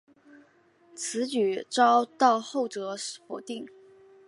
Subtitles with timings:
[0.95, 2.95] 此举遭到后者
[3.27, 3.67] 否定。